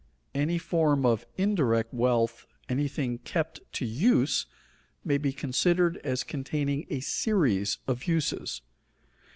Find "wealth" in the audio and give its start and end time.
1.93-2.47